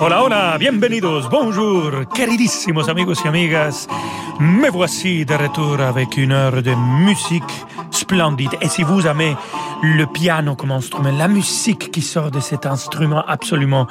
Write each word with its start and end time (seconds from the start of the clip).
Hola, 0.00 0.22
hola, 0.22 0.56
bienvenidos, 0.58 1.30
bonjour, 1.30 2.08
queridísimos 2.08 2.88
amigos 2.88 3.24
y 3.24 3.28
amigas. 3.28 3.88
Me 4.40 4.68
voici 4.68 5.24
de 5.24 5.36
retour 5.36 5.80
avec 5.80 6.16
une 6.16 6.32
heure 6.32 6.62
de 6.62 6.74
musique 6.74 7.44
splendide. 7.90 8.56
Et 8.60 8.68
si 8.68 8.82
vous 8.82 9.06
aimez 9.06 9.36
le 9.82 10.06
piano 10.06 10.56
comme 10.56 10.72
instrument, 10.72 11.12
la 11.16 11.28
musique 11.28 11.92
qui 11.92 12.02
sort 12.02 12.30
de 12.30 12.40
cet 12.40 12.66
instrument 12.66 13.24
absolument 13.26 13.86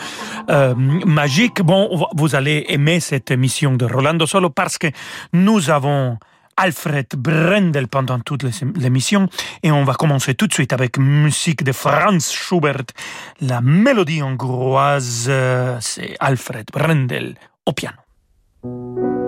euh, 0.49 0.75
magique, 0.75 1.61
bon, 1.61 2.05
vous 2.15 2.35
allez 2.35 2.65
aimer 2.67 2.99
cette 2.99 3.31
émission 3.31 3.73
de 3.73 3.85
Rolando 3.85 4.25
Solo 4.25 4.49
parce 4.49 4.77
que 4.77 4.87
nous 5.31 5.69
avons 5.69 6.17
Alfred 6.57 7.07
Brendel 7.15 7.87
pendant 7.87 8.19
toute 8.19 8.43
l'émission 8.75 9.27
et 9.63 9.71
on 9.71 9.83
va 9.83 9.93
commencer 9.93 10.35
tout 10.35 10.47
de 10.47 10.53
suite 10.53 10.73
avec 10.73 10.97
musique 10.97 11.63
de 11.63 11.71
Franz 11.71 12.31
Schubert, 12.31 12.83
la 13.41 13.61
mélodie 13.61 14.21
hongroise, 14.21 15.31
c'est 15.79 16.15
Alfred 16.19 16.67
Brendel 16.71 17.35
au 17.65 17.73
piano. 17.73 19.22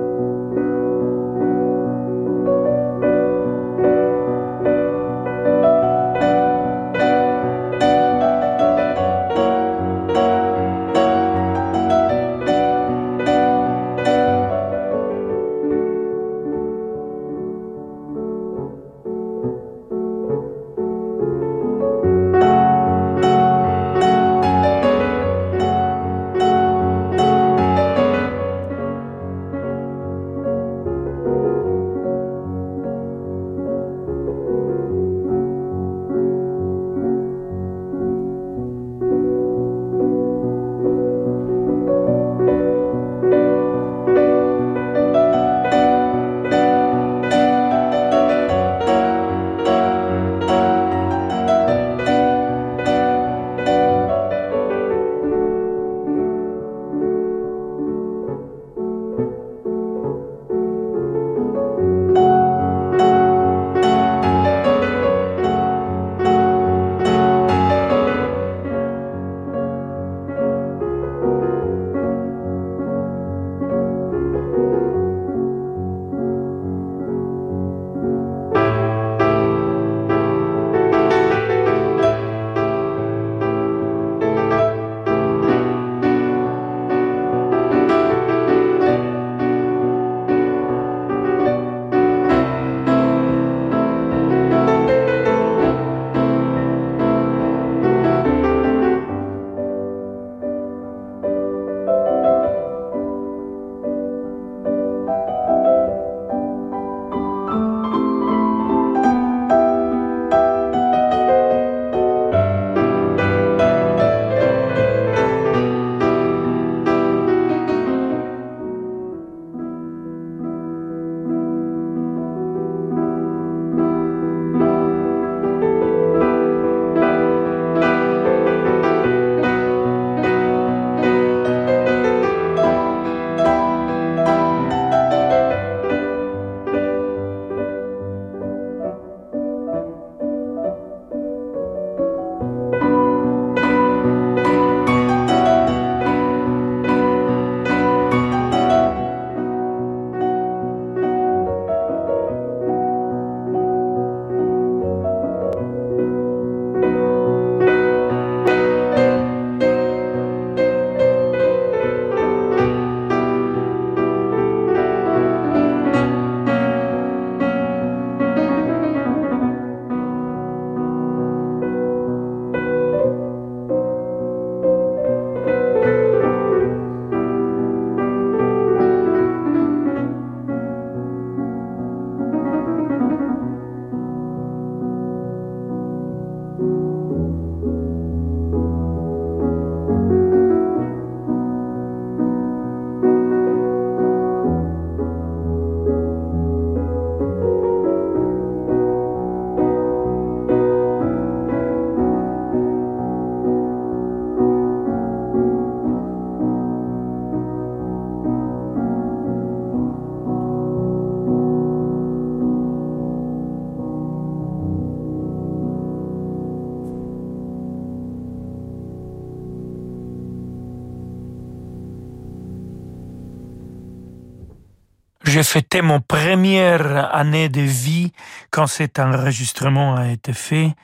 Fêté 225.45 225.81
mon 225.81 226.01
première 226.01 227.15
année 227.15 227.47
de 227.49 227.61
vie 227.61 228.11
quand 228.51 228.67
cet 228.67 228.99
enregistrement 228.99 229.95
a 229.95 230.09
été 230.09 230.33
fait. 230.33 230.75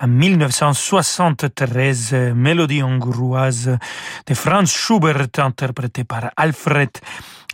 En 0.00 0.08
1973, 0.08 2.14
mélodie 2.34 2.82
hongroise 2.82 3.78
de 4.26 4.34
Franz 4.34 4.70
Schubert 4.72 5.28
interprétée 5.38 6.04
par 6.04 6.30
Alfred 6.36 6.90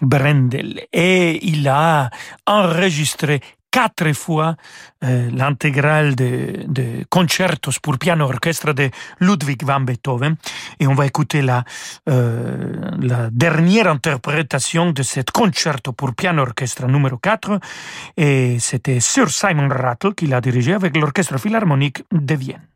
Brendel. 0.01 0.87
Et 0.93 1.47
il 1.47 1.69
a 1.69 2.11
enregistré 2.47 3.41
quatre 3.77 4.15
fois 4.15 4.57
euh, 5.05 5.29
l'intégrale 5.31 6.15
de, 6.17 6.65
de 6.67 7.05
concertos 7.11 7.79
pour 7.83 7.99
piano 7.99 8.25
orchestre 8.25 8.73
de 8.73 8.89
Ludwig 9.21 9.63
van 9.65 9.81
Beethoven. 9.81 10.37
Et 10.81 10.87
on 10.87 10.95
va 10.95 11.05
écouter 11.05 11.43
la, 11.43 11.63
euh, 12.09 12.73
la 12.99 13.29
dernière 13.31 13.89
interprétation 13.89 14.93
de 14.93 15.03
cet 15.03 15.31
concerto 15.31 15.93
pour 15.93 16.15
piano 16.15 16.41
orchestre 16.41 16.87
numéro 16.87 17.19
4. 17.19 17.61
Et 18.17 18.59
c'était 18.61 18.99
Sir 19.01 19.29
Simon 19.29 19.69
Rattle 19.69 20.15
qui 20.15 20.27
l'a 20.27 20.41
dirigé 20.41 20.73
avec 20.73 20.97
l'orchestre 20.97 21.39
philharmonique 21.39 22.03
de 22.11 22.35
Vienne. 22.35 22.76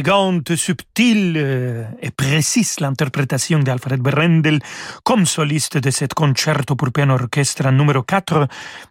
Élégante, 0.00 0.56
subtile 0.56 1.86
et 2.00 2.10
précise 2.10 2.80
l'interprétation 2.80 3.58
d'Alfred 3.58 4.00
Brendel 4.00 4.58
comme 5.04 5.26
soliste 5.26 5.76
de 5.76 5.90
cet 5.90 6.14
concerto 6.14 6.74
pour 6.74 6.90
piano 6.90 7.14
orchestre 7.14 7.70
numéro 7.70 8.02
4 8.02 8.48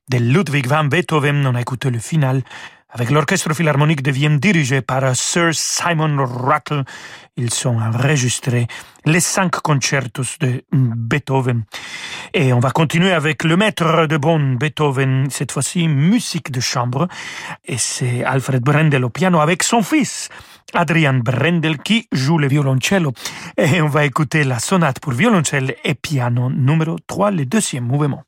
de 0.09 0.17
Ludwig 0.17 0.67
van 0.67 0.83
Beethoven. 0.85 1.47
On 1.47 1.55
a 1.55 1.61
écouté 1.61 1.89
le 1.89 1.97
final 1.97 2.43
avec 2.91 3.11
l'orchestre 3.11 3.53
philharmonique 3.53 4.01
de 4.01 4.11
Vienne 4.11 4.39
dirigé 4.39 4.81
par 4.81 5.15
Sir 5.15 5.49
Simon 5.53 6.25
Rattle. 6.25 6.83
Ils 7.37 7.53
sont 7.53 7.77
enregistrés 7.77 8.67
les 9.05 9.19
cinq 9.19 9.51
concertos 9.61 10.37
de 10.39 10.63
Beethoven. 10.71 11.63
Et 12.33 12.51
on 12.51 12.59
va 12.59 12.71
continuer 12.71 13.11
avec 13.11 13.43
le 13.43 13.55
maître 13.57 14.07
de 14.07 14.17
Bonn, 14.17 14.57
Beethoven, 14.57 15.27
cette 15.29 15.51
fois-ci 15.51 15.87
musique 15.87 16.51
de 16.51 16.59
chambre. 16.59 17.07
Et 17.65 17.77
c'est 17.77 18.23
Alfred 18.23 18.63
Brendel 18.63 19.05
au 19.05 19.09
piano 19.09 19.39
avec 19.39 19.63
son 19.63 19.81
fils. 19.81 20.29
Adrian 20.73 21.19
Brendel 21.23 21.77
qui 21.77 22.07
joue 22.11 22.37
le 22.37 22.47
violoncello. 22.47 23.13
Et 23.57 23.81
on 23.81 23.87
va 23.87 24.05
écouter 24.05 24.43
la 24.43 24.59
sonate 24.59 24.99
pour 24.99 25.13
violoncelle 25.13 25.75
et 25.83 25.95
piano 25.95 26.49
numéro 26.49 26.97
3, 27.07 27.31
le 27.31 27.45
deuxième 27.45 27.85
mouvement. 27.85 28.23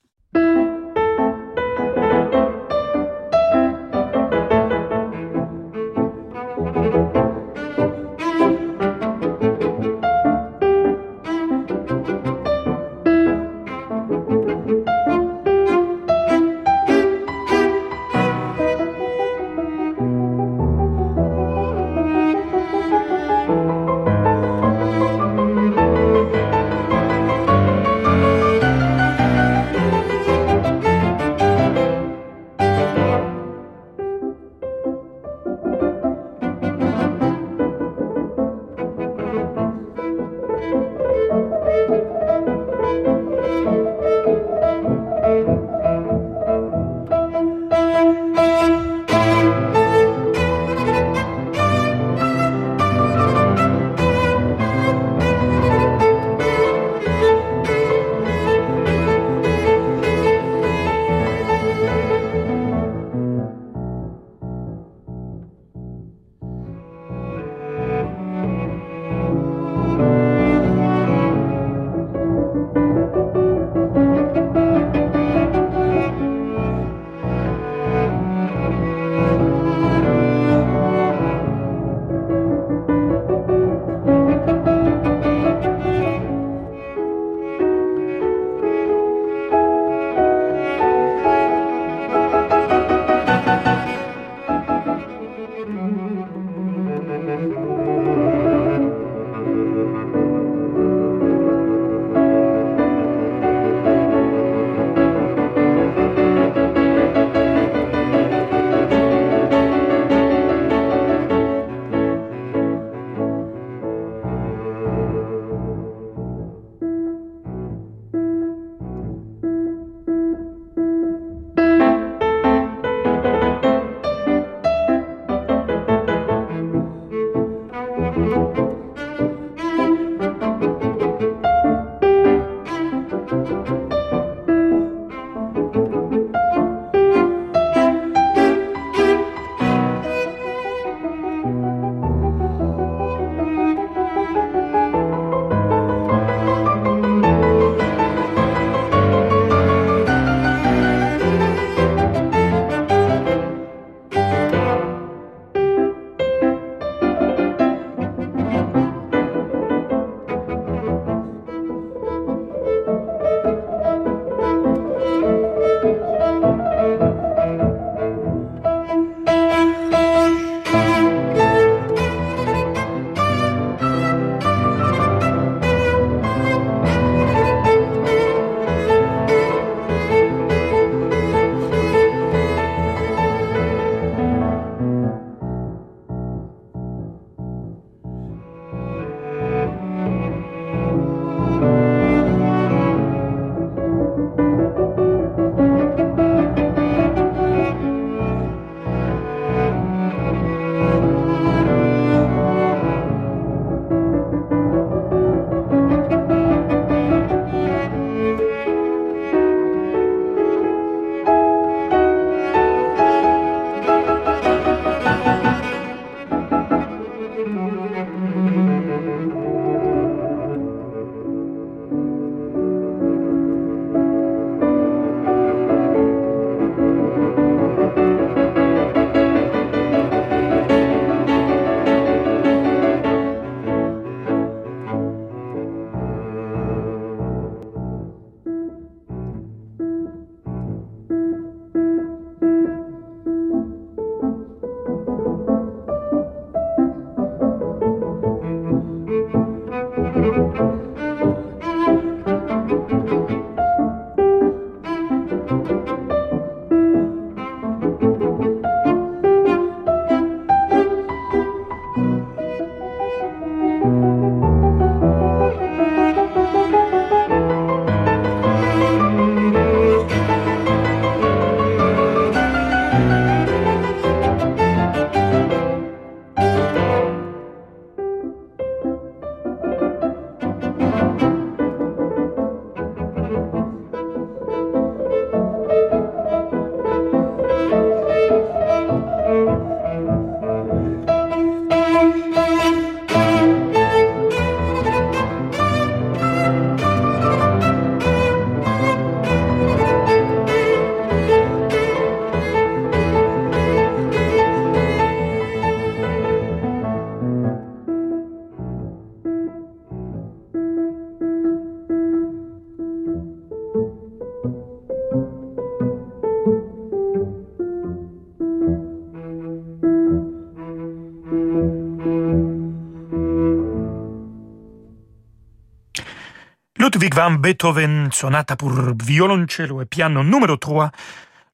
Ludwig 327.02 327.16
van 327.16 327.40
Beethoven, 327.40 328.10
sonata 328.12 328.56
pour 328.56 328.74
violoncello 328.94 329.82
et 329.82 329.88
piano 329.88 330.24
numéro 330.24 330.56
3. 330.56 330.92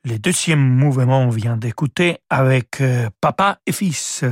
Le 0.04 0.20
deuxième 0.20 0.60
mouvement 0.60 1.30
vient 1.30 1.56
d'écouter 1.56 2.18
avec 2.30 2.82
euh, 2.82 3.10
papa 3.22 3.58
et 3.66 3.72
fils, 3.72 4.26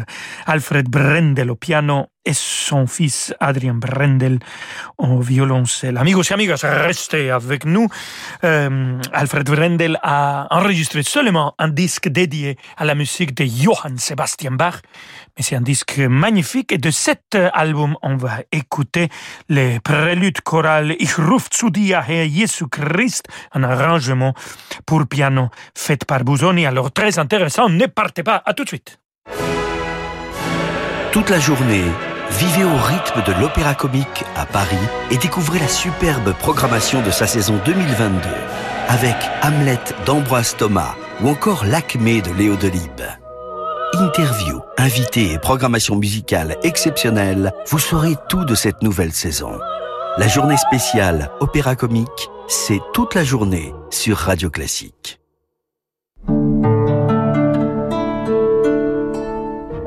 Alfred 0.46 0.90
Brendel 0.90 1.52
au 1.52 1.56
piano 1.56 2.08
et 2.26 2.34
son 2.34 2.88
fils 2.88 3.34
Adrien 3.40 3.76
Brendel 3.76 4.40
au 4.98 5.20
violoncelle. 5.20 5.98
Amigos 5.98 6.24
et 6.24 6.34
amigas, 6.34 6.62
restez 6.64 7.30
avec 7.32 7.66
nous. 7.66 7.88
Euh, 8.44 9.00
Alfred 9.14 9.50
Brendel 9.50 10.00
a 10.02 10.48
enregistré 10.50 11.04
seulement 11.04 11.54
un 11.60 11.70
disque 11.70 12.08
dédié 12.10 12.58
à 12.78 12.86
la 12.86 12.96
musique 12.96 13.34
de 13.36 13.46
Johann 13.46 13.98
Sebastian 13.98 14.52
Bach, 14.52 14.82
mais 15.38 15.44
c'est 15.44 15.56
un 15.56 15.62
disque 15.62 16.00
magnifique 16.00 16.72
et 16.72 16.78
de 16.78 16.92
cet 16.92 17.36
album, 17.54 17.96
on 18.02 18.16
va 18.16 18.40
écouter 18.52 19.10
les 19.50 19.80
préludes 19.80 20.42
chorales 20.42 20.96
Ich 21.00 21.16
ruf 21.16 21.48
zu 21.52 21.70
dir, 21.70 22.04
Herr 22.08 22.28
Jesu 22.28 22.68
Christ, 22.68 23.28
un 23.54 23.64
arrangement 23.64 24.34
pour 24.86 25.06
piano 25.08 25.50
fait 25.76 26.04
par 26.06 26.24
Busoni. 26.24 26.66
Alors 26.66 26.92
très 26.92 27.20
intéressant, 27.20 27.70
ne 27.70 27.86
partez 27.86 28.24
pas, 28.24 28.42
à 28.46 28.54
tout 28.54 28.64
de 28.64 28.70
suite. 28.70 29.00
Toute 31.12 31.30
la 31.30 31.40
journée, 31.40 31.86
Vivez 32.38 32.66
au 32.66 32.76
rythme 32.76 33.24
de 33.26 33.40
l'Opéra 33.40 33.76
Comique 33.76 34.26
à 34.36 34.46
Paris 34.46 34.76
et 35.10 35.18
découvrez 35.18 35.58
la 35.58 35.70
superbe 35.70 36.34
programmation 36.34 37.02
de 37.02 37.10
sa 37.10 37.28
saison 37.28 37.62
2022 37.64 38.20
avec 38.90 39.16
Hamlet 39.42 39.80
d'Ambroise 40.06 40.58
Thomas 40.58 40.96
ou 41.22 41.30
encore 41.30 41.64
L'Acmé 41.64 42.22
de 42.22 42.32
Léo 42.34 42.58
Delibes. 42.58 43.08
Interview, 43.94 44.60
invités 44.78 45.32
et 45.32 45.40
programmation 45.40 45.96
musicale 45.96 46.58
exceptionnelle, 46.64 47.54
vous 47.68 47.80
saurez 47.80 48.16
tout 48.28 48.44
de 48.44 48.54
cette 48.54 48.82
nouvelle 48.82 49.14
saison. 49.14 49.58
La 50.18 50.28
journée 50.28 50.58
spéciale 50.58 51.32
Opéra 51.40 51.78
Comique, 51.78 52.30
c'est 52.50 52.82
toute 52.94 53.16
la 53.16 53.24
journée 53.24 53.74
sur 53.92 54.18
Radio 54.18 54.50
Classique. 54.50 55.22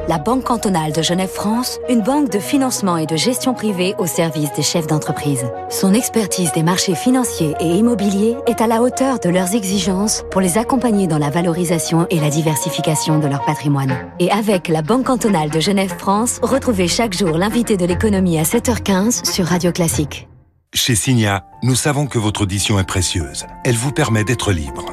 La 0.08 0.16
Banque 0.16 0.44
cantonale 0.44 0.92
de 0.92 1.02
Genève-France, 1.02 1.78
une 1.90 2.00
banque 2.00 2.30
de 2.30 2.38
financement 2.38 2.96
et 2.96 3.04
de 3.04 3.14
gestion 3.14 3.52
privée 3.52 3.94
au 3.98 4.06
service 4.06 4.50
des 4.54 4.62
chefs 4.62 4.86
d'entreprise. 4.86 5.44
Son 5.68 5.92
expertise 5.92 6.50
des 6.52 6.62
marchés 6.62 6.94
financiers 6.94 7.54
et 7.60 7.66
immobiliers 7.66 8.36
est 8.46 8.62
à 8.62 8.66
la 8.66 8.80
hauteur 8.80 9.20
de 9.20 9.28
leurs 9.28 9.54
exigences 9.54 10.24
pour 10.30 10.40
les 10.40 10.56
accompagner 10.56 11.06
dans 11.06 11.18
la 11.18 11.28
valorisation 11.28 12.06
et 12.08 12.20
la 12.20 12.30
diversification 12.30 13.18
de 13.18 13.26
leur 13.26 13.44
patrimoine. 13.44 13.94
Et 14.18 14.30
avec 14.30 14.68
la 14.68 14.80
Banque 14.80 15.04
cantonale 15.04 15.50
de 15.50 15.60
Genève-France, 15.60 16.40
retrouvez 16.42 16.88
chaque 16.88 17.16
jour 17.16 17.36
l'invité 17.36 17.76
de 17.76 17.84
l'économie 17.84 18.38
à 18.38 18.44
7h15 18.44 19.30
sur 19.30 19.44
Radio 19.44 19.72
Classique. 19.72 20.26
Chez 20.72 20.94
Signa, 20.94 21.44
nous 21.62 21.74
savons 21.74 22.06
que 22.06 22.18
votre 22.18 22.42
audition 22.42 22.78
est 22.78 22.86
précieuse. 22.86 23.44
Elle 23.64 23.76
vous 23.76 23.92
permet 23.92 24.24
d'être 24.24 24.52
libre. 24.52 24.86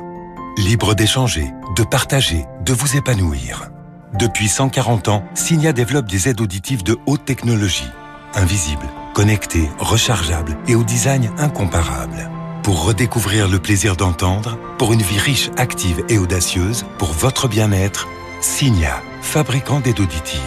Libre 0.58 0.94
d'échanger, 0.94 1.54
de 1.78 1.84
partager, 1.84 2.46
de 2.66 2.74
vous 2.74 2.98
épanouir. 2.98 3.70
Depuis 4.18 4.48
140 4.48 5.10
ans, 5.10 5.26
Signia 5.34 5.74
développe 5.74 6.06
des 6.06 6.30
aides 6.30 6.40
auditives 6.40 6.84
de 6.84 6.98
haute 7.06 7.26
technologie, 7.26 7.92
invisibles, 8.34 8.88
connectées, 9.14 9.70
rechargeables 9.78 10.56
et 10.70 10.76
au 10.76 10.84
design 10.84 11.32
incomparable. 11.38 12.30
Pour 12.64 12.86
redécouvrir 12.86 13.50
le 13.50 13.60
plaisir 13.60 13.98
d'entendre, 13.98 14.58
pour 14.78 14.94
une 14.94 15.02
vie 15.02 15.20
riche, 15.20 15.50
active 15.58 16.02
et 16.08 16.18
audacieuse, 16.18 16.86
pour 16.98 17.12
votre 17.12 17.50
bien-être, 17.50 18.08
Signia, 18.40 19.02
fabricant 19.22 19.82
d'aides 19.82 20.00
auditives. 20.00 20.40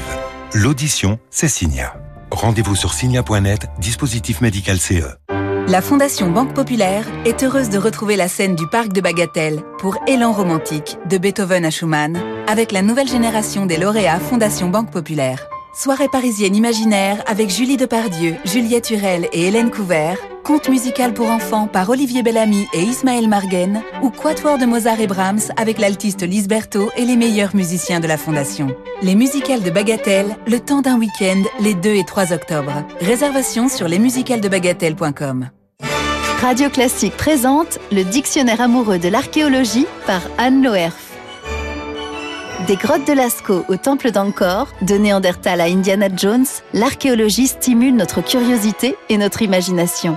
L'audition, 0.55 1.19
c'est 1.31 1.49
Signia. 1.49 1.95
Rendez-vous 2.31 2.75
sur 2.75 2.95
signia.net, 2.95 3.69
dispositif 3.79 4.41
médical 4.41 4.79
CE. 4.79 5.15
La 5.69 5.83
Fondation 5.83 6.31
Banque 6.31 6.55
Populaire 6.55 7.07
est 7.27 7.43
heureuse 7.43 7.69
de 7.69 7.77
retrouver 7.77 8.17
la 8.17 8.27
scène 8.27 8.57
du 8.57 8.67
Parc 8.67 8.95
de 8.95 9.03
Bagatelle 9.03 9.63
pour 9.79 9.99
Élan 10.07 10.33
romantique 10.33 10.97
de 11.11 11.19
Beethoven 11.19 11.67
à 11.67 11.71
Schumann 11.71 12.19
avec 12.47 12.73
la 12.73 12.81
nouvelle 12.81 13.07
génération 13.07 13.67
des 13.67 13.77
lauréats 13.77 14.19
Fondation 14.19 14.71
Banque 14.71 14.91
Populaire. 14.91 15.47
Soirée 15.75 16.09
parisienne 16.11 16.57
imaginaire 16.57 17.23
avec 17.27 17.51
Julie 17.51 17.77
Depardieu, 17.77 18.37
Juliette 18.47 18.89
Hurel 18.89 19.29
et 19.35 19.49
Hélène 19.49 19.71
Couvert, 19.71 20.17
conte 20.43 20.71
musical 20.71 21.13
pour 21.13 21.31
enfants 21.31 21.67
par 21.67 21.91
Olivier 21.91 22.23
Bellamy 22.23 22.67
et 22.73 22.81
Ismaël 22.81 23.29
Marguen, 23.29 23.83
ou 24.03 24.09
quatuor 24.09 24.57
de 24.57 24.65
Mozart 24.65 25.01
et 25.01 25.07
Brahms 25.07 25.53
avec 25.59 25.79
l'altiste 25.79 26.23
Lise 26.23 26.49
Berthaud 26.49 26.89
et 26.97 27.05
les 27.05 27.17
meilleurs 27.17 27.55
musiciens 27.55 28.01
de 28.01 28.07
la 28.07 28.17
Fondation. 28.17 28.75
Les 29.03 29.15
musicales 29.15 29.63
de 29.63 29.71
Bagatelle, 29.71 30.35
le 30.47 30.61
temps 30.61 30.81
d'un 30.81 30.99
week-end, 30.99 31.43
les 31.61 31.75
2 31.75 31.91
et 31.91 32.05
3 32.05 32.33
octobre. 32.33 32.73
Réservation 33.03 33.69
sur 33.69 33.87
lesmusicalesdebagatelle.com. 33.87 35.51
Radio 36.41 36.71
Classique 36.71 37.17
présente 37.17 37.81
le 37.91 38.05
Dictionnaire 38.05 38.61
amoureux 38.61 38.99
de 38.99 39.09
l'archéologie 39.09 39.87
par 40.07 40.21
Anne 40.39 40.63
Loerf. 40.63 40.95
Des 42.69 42.77
grottes 42.77 43.09
de 43.09 43.13
Lascaux 43.13 43.65
au 43.69 43.77
temple 43.77 44.13
d'Angkor, 44.13 44.69
de 44.83 44.95
Néandertal 44.95 45.61
à 45.61 45.65
Indiana 45.65 46.07
Jones, 46.15 46.47
l'archéologie 46.75 47.49
stimule 47.49 47.97
notre 47.97 48.21
curiosité 48.23 48.95
et 49.09 49.19
notre 49.19 49.43
imagination. 49.43 50.17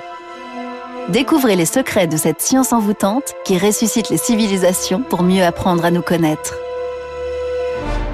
Découvrez 1.10 1.56
les 1.56 1.66
secrets 1.66 2.08
de 2.08 2.18
cette 2.18 2.40
science 2.40 2.72
envoûtante 2.72 3.34
qui 3.44 3.58
ressuscite 3.58 4.12
les 4.12 4.18
civilisations 4.18 5.02
pour 5.02 5.24
mieux 5.24 5.44
apprendre 5.44 5.86
à 5.86 5.92
nous 5.92 6.04
connaître. 6.04 6.54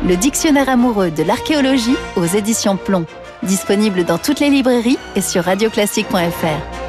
Le 0.07 0.15
Dictionnaire 0.15 0.69
amoureux 0.69 1.11
de 1.11 1.23
l'archéologie 1.23 1.97
aux 2.15 2.25
éditions 2.25 2.77
Plomb, 2.77 3.05
disponible 3.43 4.05
dans 4.05 4.17
toutes 4.17 4.39
les 4.39 4.49
librairies 4.49 4.97
et 5.17 5.21
sur 5.21 5.43
radioclassique.fr. 5.43 6.86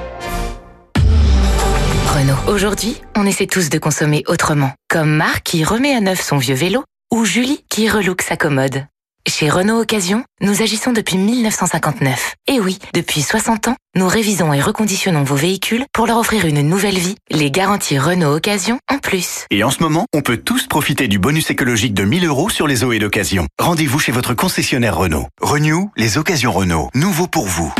Aujourd'hui, 2.48 3.00
on 3.16 3.26
essaie 3.26 3.46
tous 3.46 3.70
de 3.70 3.78
consommer 3.78 4.24
autrement. 4.26 4.72
Comme 4.88 5.10
Marc 5.10 5.44
qui 5.44 5.62
remet 5.62 5.94
à 5.94 6.00
neuf 6.00 6.20
son 6.20 6.36
vieux 6.36 6.54
vélo 6.54 6.82
ou 7.12 7.24
Julie 7.24 7.64
qui 7.68 7.88
relook 7.88 8.22
sa 8.22 8.36
commode. 8.36 8.86
Chez 9.28 9.48
Renault 9.48 9.80
Occasion, 9.80 10.24
nous 10.40 10.62
agissons 10.62 10.92
depuis 10.92 11.16
1959. 11.16 12.34
Et 12.48 12.58
oui, 12.58 12.78
depuis 12.92 13.22
60 13.22 13.68
ans, 13.68 13.76
nous 13.94 14.08
révisons 14.08 14.52
et 14.52 14.60
reconditionnons 14.60 15.22
vos 15.22 15.36
véhicules 15.36 15.84
pour 15.92 16.06
leur 16.06 16.18
offrir 16.18 16.44
une 16.46 16.62
nouvelle 16.62 16.98
vie, 16.98 17.14
les 17.30 17.52
garanties 17.52 17.98
Renault 17.98 18.34
Occasion 18.34 18.80
en 18.90 18.98
plus. 18.98 19.44
Et 19.50 19.62
en 19.62 19.70
ce 19.70 19.82
moment, 19.82 20.06
on 20.12 20.22
peut 20.22 20.38
tous 20.38 20.66
profiter 20.66 21.06
du 21.06 21.20
bonus 21.20 21.50
écologique 21.50 21.94
de 21.94 22.04
1000 22.04 22.26
euros 22.26 22.50
sur 22.50 22.66
les 22.66 22.82
OE 22.82 22.98
d'occasion. 22.98 23.46
Rendez-vous 23.60 24.00
chez 24.00 24.12
votre 24.12 24.34
concessionnaire 24.34 24.96
Renault. 24.96 25.28
Renew, 25.40 25.90
les 25.96 26.18
occasions 26.18 26.50
Renault. 26.50 26.88
Nouveau 26.94 27.28
pour 27.28 27.46
vous. 27.46 27.72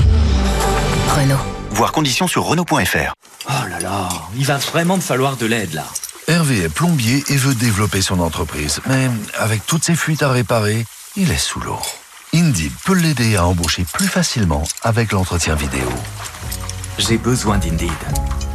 Renault. 1.09 1.58
Voir 1.79 1.93
conditions 1.93 2.27
sur 2.27 2.43
Renault.fr. 2.43 3.15
Oh 3.49 3.53
là 3.71 3.79
là, 3.79 4.09
il 4.37 4.45
va 4.45 4.57
vraiment 4.57 4.97
me 4.97 5.01
falloir 5.01 5.37
de 5.37 5.47
l'aide 5.47 5.75
là. 5.75 5.85
Hervé 6.27 6.65
est 6.65 6.69
plombier 6.69 7.23
et 7.29 7.37
veut 7.37 7.55
développer 7.55 8.03
son 8.03 8.19
entreprise. 8.19 8.81
Mais 8.89 9.09
avec 9.39 9.65
toutes 9.65 9.85
ces 9.85 9.95
fuites 9.95 10.25
à 10.25 10.33
réparer, 10.33 10.85
il 11.15 11.31
est 11.31 11.39
sous 11.39 11.61
l'eau. 11.61 11.79
Indeed 12.35 12.73
peut 12.85 12.95
l'aider 12.95 13.37
à 13.37 13.47
embaucher 13.47 13.87
plus 13.93 14.09
facilement 14.09 14.65
avec 14.83 15.13
l'entretien 15.13 15.55
vidéo. 15.55 15.89
J'ai 16.99 17.17
besoin 17.17 17.59
d'Indeed. 17.59 18.48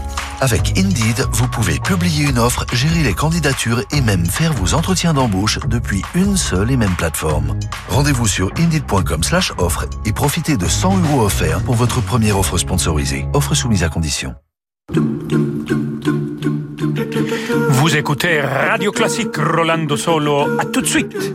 Avec 0.44 0.78
Indeed, 0.78 1.26
vous 1.32 1.48
pouvez 1.48 1.80
publier 1.80 2.26
une 2.26 2.38
offre, 2.38 2.66
gérer 2.74 3.02
les 3.02 3.14
candidatures 3.14 3.82
et 3.94 4.02
même 4.02 4.26
faire 4.26 4.52
vos 4.52 4.74
entretiens 4.74 5.14
d'embauche 5.14 5.58
depuis 5.70 6.02
une 6.16 6.36
seule 6.36 6.70
et 6.70 6.76
même 6.76 6.94
plateforme. 6.98 7.58
Rendez-vous 7.88 8.28
sur 8.28 8.52
indeed.com/offre 8.58 9.86
et 10.06 10.12
profitez 10.12 10.58
de 10.58 10.68
100 10.68 10.98
euros 10.98 11.22
offerts 11.22 11.62
pour 11.64 11.76
votre 11.76 12.02
première 12.02 12.38
offre 12.38 12.58
sponsorisée. 12.58 13.26
Offre 13.32 13.56
soumise 13.56 13.86
à 13.86 13.88
condition. 13.88 14.36
Vous 17.70 17.96
écoutez 17.96 18.42
Radio 18.42 18.92
Classique 18.92 19.38
Rolando 19.38 19.96
Solo. 19.96 20.60
À 20.60 20.66
tout 20.66 20.82
de 20.82 20.88
suite. 20.88 21.34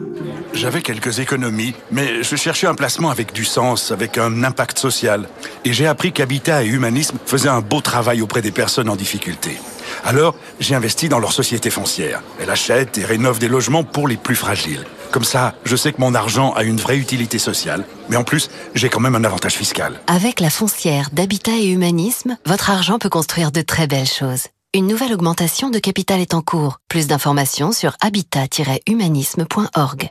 J'avais 0.59 0.83
quelques 0.83 1.21
économies, 1.21 1.73
mais 1.93 2.25
je 2.25 2.35
cherchais 2.35 2.67
un 2.67 2.75
placement 2.75 3.11
avec 3.11 3.33
du 3.33 3.45
sens, 3.45 3.93
avec 3.93 4.19
un 4.19 4.43
impact 4.43 4.77
social. 4.77 5.29
Et 5.65 5.73
j'ai 5.73 5.87
appris 5.87 6.11
qu'Habitat 6.11 6.65
et 6.65 6.67
Humanisme 6.67 7.17
faisaient 7.27 7.49
un 7.49 7.61
beau 7.61 7.81
travail 7.81 8.23
auprès 8.23 8.43
des 8.43 8.51
personnes 8.51 8.89
en 8.89 8.97
difficulté. 8.97 9.57
Alors, 10.05 10.35
j'ai 10.59 10.75
investi 10.75 11.09
dans 11.09 11.21
leur 11.21 11.33
société 11.33 11.71
foncière. 11.71 12.25
Elle 12.41 12.51
achète 12.51 12.99
et 12.99 13.05
rénove 13.05 13.39
des 13.39 13.47
logements 13.47 13.85
pour 13.85 14.09
les 14.09 14.17
plus 14.17 14.35
fragiles. 14.35 14.85
Comme 15.13 15.23
ça, 15.23 15.55
je 15.65 15.77
sais 15.77 15.93
que 15.93 16.01
mon 16.01 16.17
argent 16.17 16.53
a 16.55 16.65
une 16.65 16.79
vraie 16.79 16.99
utilité 16.99 17.39
sociale, 17.39 17.85
mais 18.09 18.17
en 18.17 18.25
plus, 18.25 18.51
j'ai 18.75 18.89
quand 18.89 18.99
même 18.99 19.15
un 19.15 19.23
avantage 19.23 19.55
fiscal. 19.55 20.01
Avec 20.09 20.41
la 20.41 20.51
foncière 20.51 21.11
d'Habitat 21.13 21.57
et 21.57 21.69
Humanisme, 21.69 22.37
votre 22.47 22.71
argent 22.71 22.99
peut 22.99 23.09
construire 23.09 23.53
de 23.53 23.63
très 23.63 23.87
belles 23.87 24.09
choses. 24.09 24.49
Une 24.75 24.89
nouvelle 24.89 25.15
augmentation 25.15 25.71
de 25.71 25.79
capital 25.79 26.21
est 26.21 26.35
en 26.35 26.43
cours. 26.43 26.81
Plus 26.89 27.07
d'informations 27.07 27.71
sur 27.71 27.97
habitat-humanisme.org. 28.01 30.11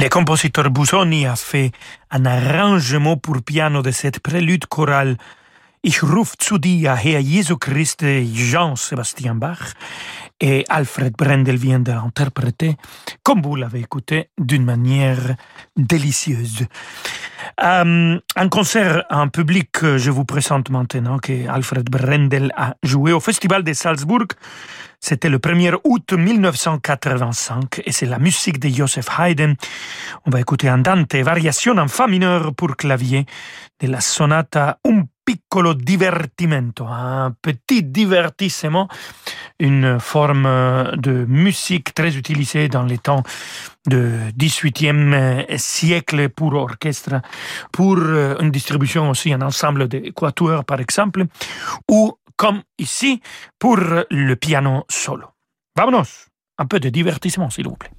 Le 0.00 0.08
compositeur 0.08 0.70
Busoni 0.70 1.26
a 1.26 1.36
fait 1.36 1.72
un 2.10 2.24
arrangement 2.24 3.18
pour 3.18 3.42
piano 3.42 3.82
de 3.82 3.90
cette 3.90 4.20
prélude 4.20 4.64
chorale 4.64 5.18
Ich 5.82 6.00
ruf 6.02 6.36
zu 6.38 6.58
dir, 6.58 6.96
Herr 7.04 7.20
Jesu 7.20 7.58
Christ, 7.58 8.02
Jean-Sébastien 8.34 9.34
Bach, 9.34 9.74
et 10.40 10.64
Alfred 10.70 11.12
Brendel 11.12 11.56
vient 11.58 11.80
de 11.80 11.92
l'interpréter, 11.92 12.76
comme 13.22 13.42
vous 13.42 13.56
l'avez 13.56 13.80
écouté, 13.80 14.30
d'une 14.38 14.64
manière 14.64 15.36
délicieuse. 15.76 16.66
Euh, 17.62 18.18
un 18.36 18.48
concert 18.48 19.04
en 19.10 19.28
public 19.28 19.68
que 19.70 19.98
je 19.98 20.10
vous 20.10 20.24
présente 20.24 20.70
maintenant, 20.70 21.18
que 21.18 21.46
Alfred 21.46 21.90
Brendel 21.90 22.52
a 22.56 22.74
joué 22.82 23.12
au 23.12 23.20
Festival 23.20 23.64
de 23.64 23.74
Salzbourg. 23.74 24.28
C'était 25.00 25.30
le 25.30 25.38
1er 25.38 25.76
août 25.84 26.12
1985 26.12 27.82
et 27.84 27.90
c'est 27.90 28.06
la 28.06 28.18
musique 28.18 28.60
de 28.60 28.68
Joseph 28.68 29.08
Haydn. 29.18 29.54
On 30.26 30.30
va 30.30 30.40
écouter 30.40 30.70
Andante, 30.70 31.14
variation 31.14 31.78
en 31.78 31.88
fa 31.88 32.06
mineur 32.06 32.54
pour 32.54 32.76
clavier 32.76 33.24
de 33.80 33.86
la 33.86 34.00
sonata 34.00 34.78
Un 34.84 35.04
piccolo 35.24 35.74
divertimento, 35.74 36.86
un 36.86 37.34
petit 37.40 37.82
divertissement, 37.82 38.88
une 39.58 39.98
forme 40.00 40.90
de 40.96 41.24
musique 41.26 41.94
très 41.94 42.16
utilisée 42.16 42.68
dans 42.68 42.82
les 42.82 42.98
temps 42.98 43.22
du 43.86 44.18
XVIIIe 44.36 45.46
siècle 45.56 46.28
pour 46.28 46.52
orchestre, 46.54 47.22
pour 47.72 47.96
une 47.96 48.50
distribution 48.50 49.08
aussi 49.08 49.32
un 49.32 49.40
ensemble 49.40 49.88
de 49.88 50.10
quatuors 50.10 50.64
par 50.64 50.80
exemple, 50.80 51.24
ou 51.88 52.12
comme 52.40 52.62
ici 52.78 53.20
pour 53.58 53.76
le 53.76 54.34
piano 54.34 54.86
solo. 54.88 55.28
Vamonos, 55.76 56.28
un 56.56 56.64
peu 56.64 56.80
de 56.80 56.88
divertissement 56.88 57.50
s'il 57.50 57.68
vous 57.68 57.76
plaît. 57.76 57.92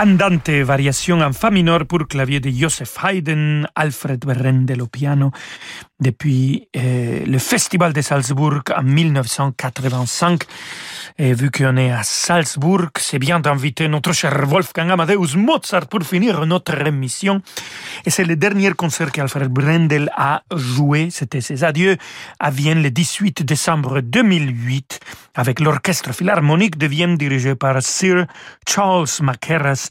Andante, 0.00 0.62
variation 0.62 1.22
en 1.22 1.32
fa 1.32 1.50
mineur 1.50 1.84
pour 1.84 2.06
clavier 2.06 2.38
de 2.38 2.50
Joseph 2.50 2.96
Haydn, 3.02 3.66
Alfred 3.74 4.24
Berendel 4.24 4.80
au 4.80 4.86
piano, 4.86 5.32
depuis 5.98 6.68
euh, 6.76 7.24
le 7.26 7.38
Festival 7.38 7.92
de 7.92 8.00
Salzbourg 8.00 8.62
en 8.76 8.84
1985. 8.84 10.44
Et 11.20 11.34
vu 11.34 11.50
qu'on 11.50 11.76
est 11.76 11.90
à 11.90 12.04
Salzbourg, 12.04 12.90
c'est 12.96 13.18
bien 13.18 13.40
d'inviter 13.40 13.88
notre 13.88 14.12
cher 14.12 14.46
Wolfgang 14.46 14.88
Amadeus 14.92 15.34
Mozart 15.36 15.88
pour 15.88 16.04
finir 16.04 16.46
notre 16.46 16.80
émission. 16.86 17.42
Et 18.06 18.10
c'est 18.10 18.24
le 18.24 18.36
dernier 18.36 18.70
concert 18.74 19.10
qu'Alfred 19.10 19.48
Brendel 19.48 20.12
a 20.16 20.44
joué. 20.54 21.08
C'était 21.10 21.40
ses 21.40 21.64
adieux 21.64 21.96
à 22.38 22.50
Vienne 22.50 22.84
le 22.84 22.92
18 22.92 23.42
décembre 23.42 24.00
2008 24.00 25.00
avec 25.34 25.58
l'orchestre 25.58 26.12
philharmonique 26.12 26.78
de 26.78 26.86
Vienne 26.86 27.16
dirigé 27.16 27.56
par 27.56 27.82
Sir 27.82 28.26
Charles 28.68 29.06
Mackerras. 29.20 29.88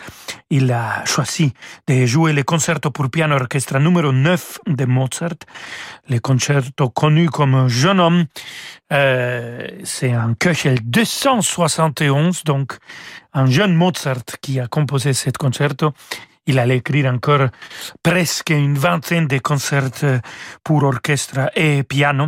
Il 0.50 0.72
a 0.72 1.04
choisi 1.06 1.54
de 1.88 2.06
jouer 2.06 2.32
le 2.32 2.44
concerto 2.44 2.90
pour 2.90 3.10
piano 3.10 3.36
orchestre 3.36 3.80
numéro 3.80 4.14
9 4.14 4.60
de 4.68 4.86
Mozart, 4.86 5.40
le 6.10 6.20
concerto 6.20 6.90
connu 6.90 7.30
comme 7.30 7.68
Jeune 7.68 8.00
homme. 8.00 8.26
Euh, 8.94 9.68
c'est 9.84 10.14
un 10.14 10.34
Köchel 10.34 10.80
271, 11.24 12.44
donc 12.44 12.78
un 13.34 13.48
jeune 13.48 13.74
Mozart 13.74 14.40
qui 14.42 14.60
a 14.60 14.68
composé 14.68 15.14
ce 15.14 15.30
concerto. 15.32 15.94
Il 16.46 16.60
allait 16.60 16.78
écrire 16.78 17.12
encore 17.12 17.50
presque 18.04 18.52
une 18.52 18.78
vingtaine 18.78 19.28
de 19.28 19.40
concerts 19.40 20.22
pour 20.64 20.84
orchestre 20.84 21.52
et 21.56 21.84
piano. 21.84 22.28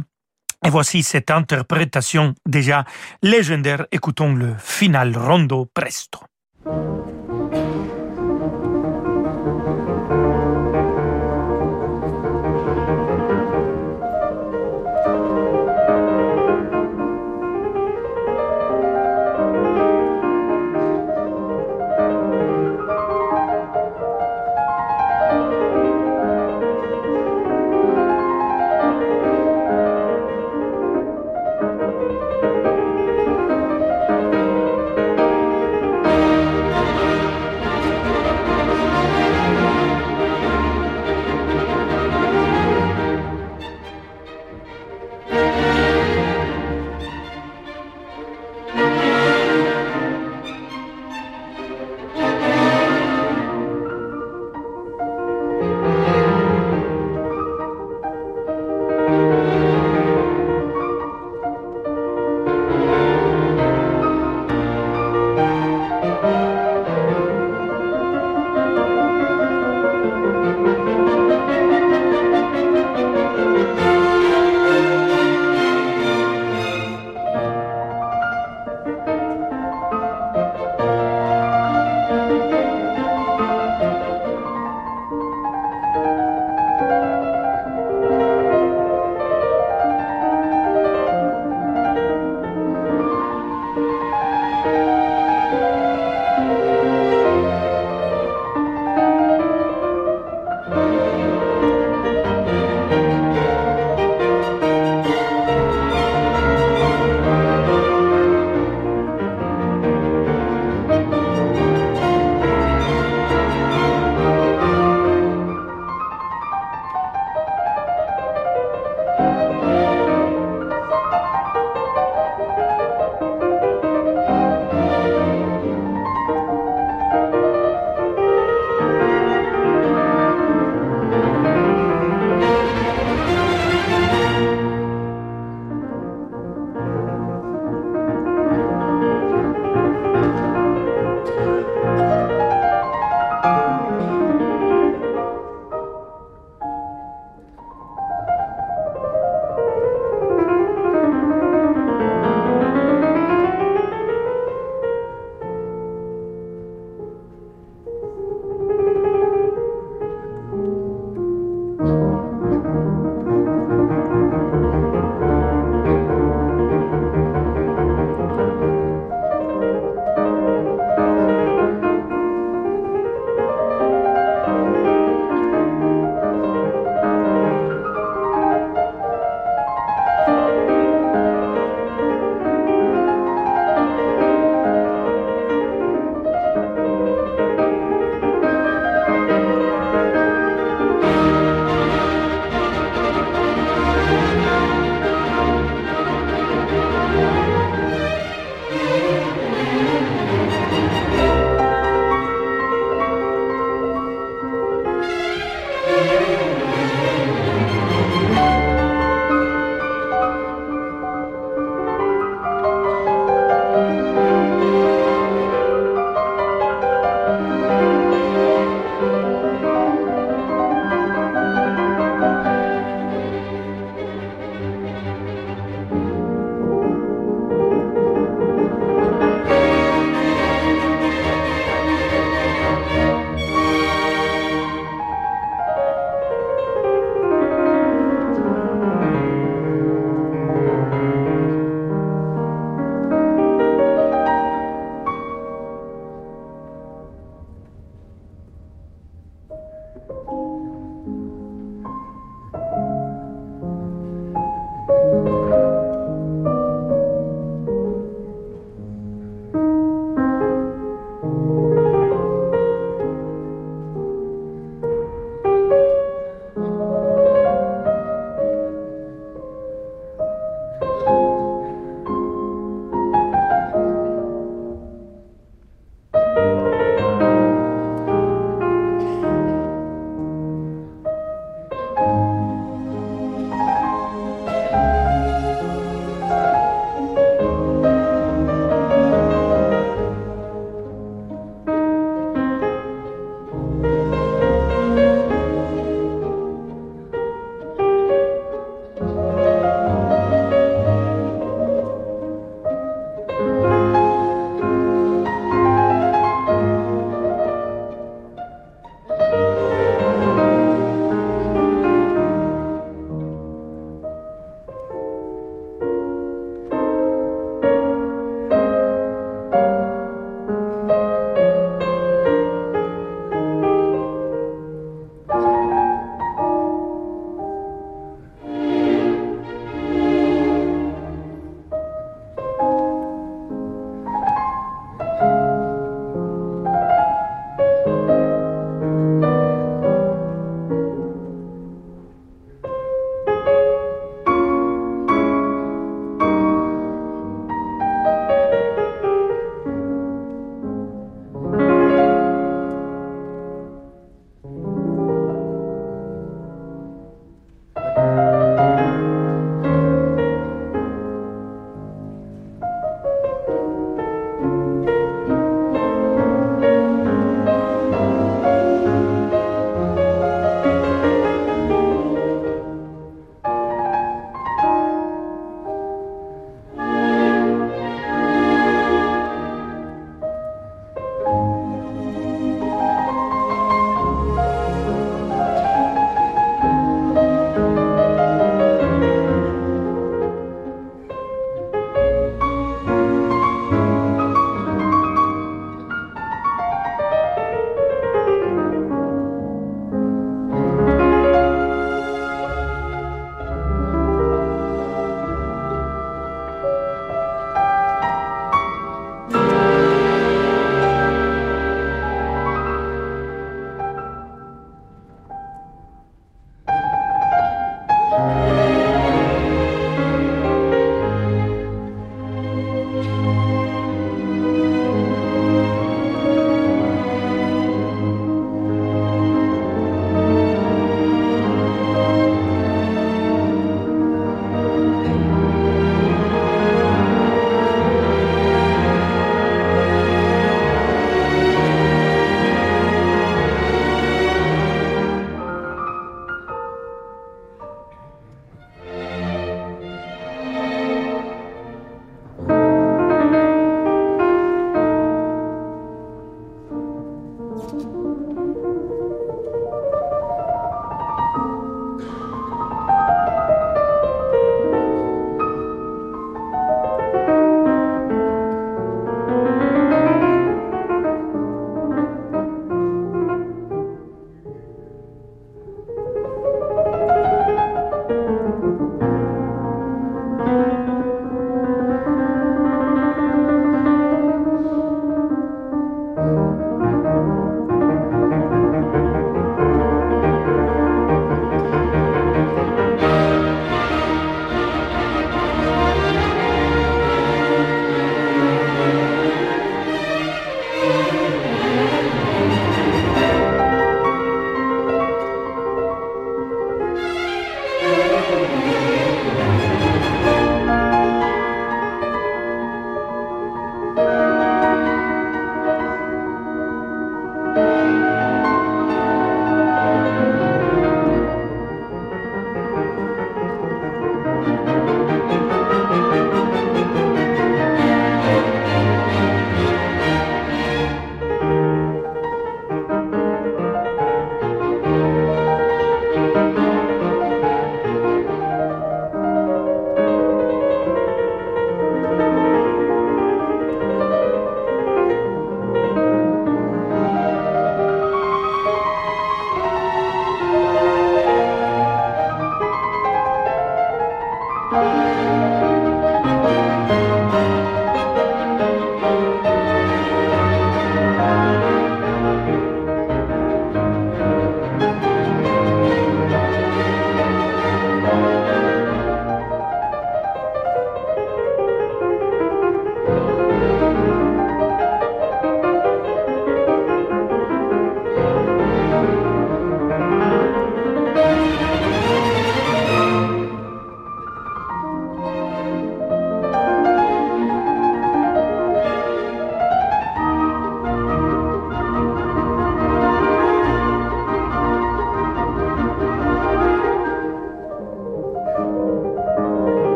Et 0.65 0.69
voici 0.69 1.03
cette 1.03 1.31
interprétation 1.31 2.33
déjà 2.45 2.83
légendaire. 3.21 3.85
Écoutons 3.91 4.33
le 4.35 4.55
final 4.57 5.15
rondo 5.15 5.67
presto. 5.73 6.19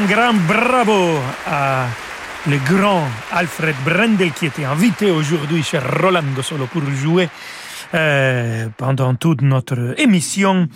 Un 0.00 0.06
grand 0.06 0.34
bravo 0.46 1.18
à 1.46 1.86
le 2.46 2.56
grand 2.58 3.02
Alfred 3.32 3.74
Brendel 3.84 4.32
qui 4.32 4.46
était 4.46 4.64
invité 4.64 5.10
aujourd'hui 5.10 5.62
chez 5.62 5.78
Rolando 5.78 6.42
Solo 6.42 6.66
pour 6.66 6.82
jouer 6.90 7.28
euh, 7.94 8.68
pendant 8.76 9.14
toute 9.14 9.42
notre 9.42 9.94
émission. 9.98 10.68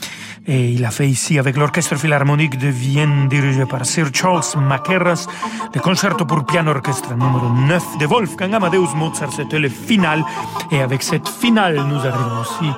Et 0.47 0.71
il 0.71 0.85
a 0.85 0.91
fait 0.91 1.09
ici 1.09 1.39
avec 1.39 1.57
l'Orchestre 1.57 1.97
Philharmonique 1.97 2.59
de 2.59 2.69
Vienne 2.69 3.29
dirigé 3.29 3.65
par 3.67 3.87
Sir 3.87 4.09
Charles 4.13 4.43
Mackerras 4.59 5.27
le 5.75 5.81
concerto 5.81 6.25
pour 6.25 6.45
piano 6.45 6.71
orchestre 6.71 7.15
numéro 7.15 7.49
9 7.49 7.99
de 7.99 8.07
Wolfgang 8.07 8.55
Amadeus 8.55 8.95
Mozart. 8.95 9.33
C'était 9.33 9.59
le 9.59 9.69
final. 9.69 10.23
Et 10.71 10.81
avec 10.81 11.03
cette 11.03 11.29
finale, 11.29 11.77
nous 11.89 11.99
arrivons 11.99 12.41
aussi 12.43 12.71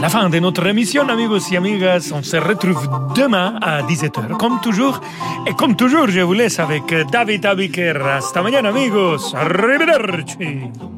la 0.00 0.08
fin 0.08 0.28
de 0.28 0.38
notre 0.38 0.66
émission, 0.66 1.08
amigos 1.08 1.50
et 1.52 1.56
amigas. 1.56 2.12
On 2.14 2.22
se 2.22 2.36
retrouve 2.36 2.88
demain 3.14 3.58
à 3.60 3.82
17h, 3.82 4.36
comme 4.36 4.60
toujours. 4.60 5.00
Et 5.46 5.54
comme 5.54 5.76
toujours, 5.76 6.08
je 6.08 6.20
vous 6.20 6.34
laisse 6.34 6.58
avec 6.58 6.94
David 7.10 7.46
Abiker. 7.46 7.94
Hasta 7.96 8.42
mañana, 8.42 8.68
amigos. 8.68 9.34
Arrivederci. 9.34 10.97